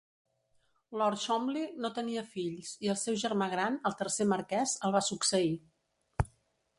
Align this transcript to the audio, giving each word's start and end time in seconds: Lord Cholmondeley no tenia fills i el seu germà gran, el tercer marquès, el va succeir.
Lord 0.99 1.19
Cholmondeley 1.25 1.67
no 1.83 1.91
tenia 1.99 2.23
fills 2.31 2.71
i 2.87 2.91
el 2.93 2.99
seu 3.01 3.19
germà 3.25 3.49
gran, 3.51 3.77
el 3.91 3.97
tercer 3.99 4.27
marquès, 4.31 4.73
el 4.89 4.97
va 4.97 5.03
succeir. 5.09 5.53